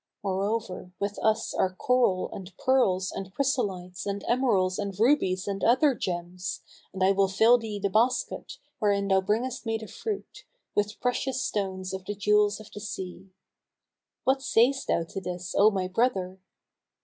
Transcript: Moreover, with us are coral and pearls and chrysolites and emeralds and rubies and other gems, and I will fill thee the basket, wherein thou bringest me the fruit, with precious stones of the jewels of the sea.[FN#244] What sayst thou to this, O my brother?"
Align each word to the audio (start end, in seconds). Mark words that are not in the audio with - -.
Moreover, 0.23 0.91
with 0.99 1.19
us 1.19 1.53
are 1.53 1.75
coral 1.75 2.31
and 2.33 2.57
pearls 2.57 3.11
and 3.11 3.31
chrysolites 3.35 4.07
and 4.07 4.23
emeralds 4.27 4.79
and 4.79 4.99
rubies 4.99 5.47
and 5.47 5.63
other 5.63 5.93
gems, 5.93 6.61
and 6.91 7.03
I 7.03 7.11
will 7.11 7.27
fill 7.27 7.59
thee 7.59 7.77
the 7.77 7.87
basket, 7.91 8.57
wherein 8.79 9.07
thou 9.07 9.21
bringest 9.21 9.63
me 9.63 9.77
the 9.77 9.85
fruit, 9.87 10.43
with 10.73 10.99
precious 11.01 11.39
stones 11.43 11.93
of 11.93 12.05
the 12.05 12.15
jewels 12.15 12.59
of 12.59 12.71
the 12.71 12.79
sea.[FN#244] 12.79 13.29
What 14.23 14.41
sayst 14.41 14.87
thou 14.87 15.03
to 15.03 15.21
this, 15.21 15.53
O 15.55 15.69
my 15.69 15.87
brother?" 15.87 16.39